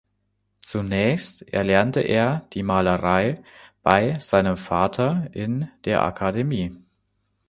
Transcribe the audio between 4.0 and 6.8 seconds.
seinem Vater in der Akademie.